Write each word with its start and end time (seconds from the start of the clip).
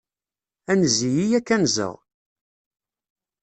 Anez-iyi, 0.71 1.25
ad 1.37 1.43
k-anzeɣ. 1.47 1.95